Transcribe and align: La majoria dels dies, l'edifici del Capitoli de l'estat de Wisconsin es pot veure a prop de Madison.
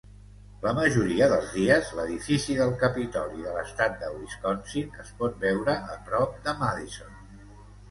La 0.61 0.71
majoria 0.77 1.27
dels 1.33 1.51
dies, 1.57 1.91
l'edifici 1.99 2.55
del 2.61 2.73
Capitoli 2.85 3.45
de 3.49 3.53
l'estat 3.59 4.01
de 4.01 4.11
Wisconsin 4.15 4.99
es 5.07 5.15
pot 5.23 5.39
veure 5.47 5.79
a 5.95 6.01
prop 6.11 6.37
de 6.49 6.59
Madison. 6.67 7.25